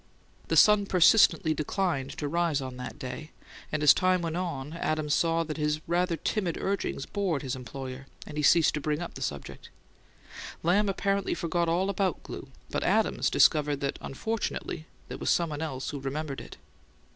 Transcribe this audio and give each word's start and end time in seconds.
The 0.47 0.57
sun 0.57 0.87
persistently 0.87 1.53
declined 1.53 2.17
to 2.17 2.27
rise 2.27 2.59
on 2.59 2.77
that 2.77 2.97
day, 2.97 3.29
and, 3.71 3.83
as 3.83 3.93
time 3.93 4.23
went 4.23 4.35
on, 4.35 4.73
Adams 4.73 5.13
saw 5.13 5.43
that 5.43 5.57
his 5.57 5.79
rather 5.85 6.17
timid 6.17 6.57
urgings 6.59 7.05
bored 7.05 7.43
his 7.43 7.55
employer, 7.55 8.07
and 8.25 8.35
he 8.35 8.41
ceased 8.41 8.73
to 8.73 8.81
bring 8.81 8.99
up 8.99 9.13
the 9.13 9.21
subject. 9.21 9.69
Lamb 10.63 10.89
apparently 10.89 11.35
forgot 11.35 11.69
all 11.69 11.87
about 11.87 12.23
glue, 12.23 12.47
but 12.71 12.81
Adams 12.81 13.29
discovered 13.29 13.79
that 13.81 13.99
unfortunately 14.01 14.87
there 15.07 15.19
was 15.19 15.29
someone 15.29 15.61
else 15.61 15.91
who 15.91 15.99
remembered 15.99 16.41
it. 16.41 16.57